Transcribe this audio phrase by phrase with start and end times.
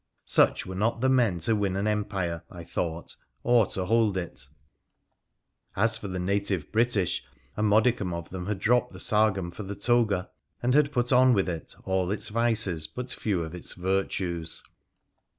[0.25, 4.47] Such were not the men to win an empire, I thought, or to hold it!
[5.75, 7.23] As for the native British,
[7.55, 10.31] a modicum of them had dropped the sagum for the toga,
[10.63, 14.63] and had put on with it all its vices but few of its virtues.